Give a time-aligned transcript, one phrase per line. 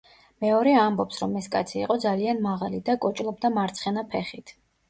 [0.45, 4.57] მეორე ამბობს, რომ ეს კაცი იყო ძალიან მაღალი და კოჭლობდა მარცხენა ფეხით.